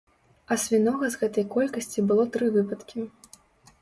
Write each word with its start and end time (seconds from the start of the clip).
А 0.53 0.55
свінога 0.61 1.09
з 1.15 1.19
гэтай 1.23 1.45
колькасці 1.57 2.07
было 2.13 2.23
тры 2.39 2.45
выпадкі. 2.59 2.99